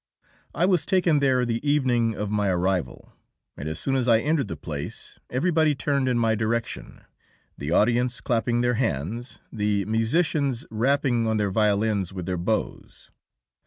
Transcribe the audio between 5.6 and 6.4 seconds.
turned in my